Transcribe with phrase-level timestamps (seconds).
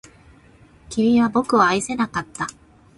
[0.89, 2.47] 君は僕を愛せなかった